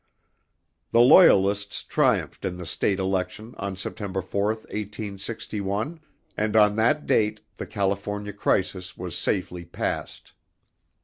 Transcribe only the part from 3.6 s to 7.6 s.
September 4, 1861, and on that date